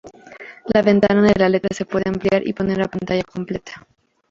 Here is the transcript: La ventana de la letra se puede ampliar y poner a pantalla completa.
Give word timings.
La 0.73 0.81
ventana 0.81 1.21
de 1.21 1.39
la 1.39 1.47
letra 1.47 1.69
se 1.75 1.85
puede 1.85 2.09
ampliar 2.09 2.41
y 2.47 2.53
poner 2.53 2.81
a 2.81 2.87
pantalla 2.87 3.21
completa. 3.23 3.85